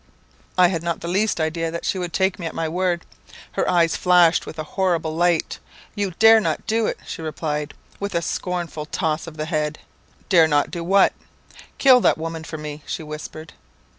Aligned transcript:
"I 0.57 0.69
had 0.69 0.81
not 0.81 1.01
the 1.01 1.07
least 1.07 1.39
idea 1.39 1.69
that 1.69 1.85
she 1.85 1.99
would 1.99 2.11
take 2.11 2.39
me 2.39 2.47
at 2.47 2.55
my 2.55 2.67
word. 2.67 3.05
Her 3.51 3.69
eyes 3.69 3.95
flashed 3.95 4.47
with 4.47 4.57
a 4.57 4.63
horrible 4.73 5.15
light. 5.15 5.59
'You 5.93 6.13
dare 6.17 6.39
not 6.39 6.65
do 6.65 6.87
it!' 6.87 6.97
she 7.05 7.21
replied, 7.21 7.75
with 7.99 8.15
a 8.15 8.23
scornful 8.23 8.87
toss 8.87 9.27
of 9.27 9.35
her 9.37 9.45
head. 9.45 9.77
"'Dare 10.27 10.47
not 10.47 10.71
do 10.71 10.83
what?' 10.83 11.13
"'Kill 11.77 12.01
that 12.01 12.17
woman 12.17 12.43
for 12.43 12.57
me!' 12.57 12.81
she 12.87 13.03
whispered. 13.03 13.53